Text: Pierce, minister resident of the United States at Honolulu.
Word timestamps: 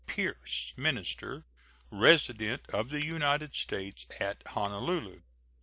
Pierce, 0.07 0.73
minister 0.75 1.45
resident 1.91 2.67
of 2.71 2.89
the 2.89 3.05
United 3.05 3.53
States 3.53 4.07
at 4.19 4.41
Honolulu. 4.47 5.21